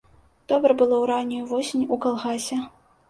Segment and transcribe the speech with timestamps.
[0.51, 2.59] Добра было ў раннюю восень у калгасе.